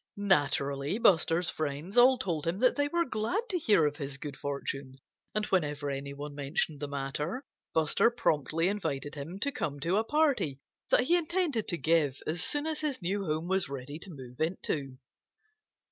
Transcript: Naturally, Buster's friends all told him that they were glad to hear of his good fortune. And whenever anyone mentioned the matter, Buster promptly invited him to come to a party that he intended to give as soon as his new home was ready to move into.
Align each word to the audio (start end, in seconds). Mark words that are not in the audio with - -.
Naturally, 0.17 0.97
Buster's 0.97 1.51
friends 1.51 1.95
all 1.95 2.17
told 2.17 2.47
him 2.47 2.57
that 2.57 2.75
they 2.75 2.87
were 2.87 3.05
glad 3.05 3.43
to 3.49 3.59
hear 3.59 3.85
of 3.85 3.97
his 3.97 4.17
good 4.17 4.35
fortune. 4.35 4.95
And 5.35 5.45
whenever 5.45 5.91
anyone 5.91 6.33
mentioned 6.33 6.79
the 6.79 6.87
matter, 6.87 7.45
Buster 7.75 8.09
promptly 8.09 8.67
invited 8.67 9.13
him 9.13 9.37
to 9.41 9.51
come 9.51 9.79
to 9.81 9.97
a 9.97 10.03
party 10.03 10.59
that 10.89 11.01
he 11.03 11.17
intended 11.17 11.67
to 11.67 11.77
give 11.77 12.17
as 12.25 12.43
soon 12.43 12.65
as 12.65 12.81
his 12.81 13.03
new 13.03 13.25
home 13.25 13.47
was 13.47 13.69
ready 13.69 13.99
to 13.99 14.09
move 14.09 14.39
into. 14.39 14.97